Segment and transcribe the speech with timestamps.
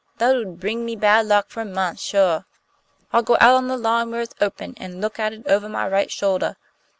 [0.17, 2.41] That 'ud bring me bad luck for a month, suah.
[3.13, 5.87] I'll go out on the lawn where it's open, an' look at it ovah my
[5.87, 6.55] right shouldah."